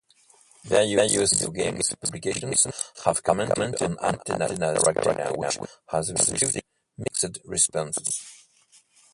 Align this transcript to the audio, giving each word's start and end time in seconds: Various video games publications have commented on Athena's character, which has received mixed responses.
Various 0.63 1.31
video 1.33 1.51
games 1.51 1.93
publications 1.95 2.65
have 3.05 3.21
commented 3.21 3.59
on 3.83 3.97
Athena's 4.01 4.81
character, 4.81 5.31
which 5.37 5.59
has 5.91 6.11
received 6.11 6.63
mixed 6.97 7.27
responses. 7.45 8.19